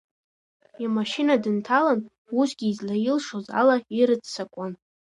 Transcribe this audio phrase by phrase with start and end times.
[0.83, 1.99] Имашьына дынҭалан,
[2.39, 4.73] усгьы излаилшоз ала ирццакуан.